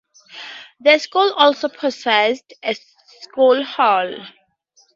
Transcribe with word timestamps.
The 0.79 0.97
school 0.97 1.31
also 1.37 1.69
possess 1.69 2.41
a 2.63 2.73
school 3.19 3.63
hall. 3.63 4.11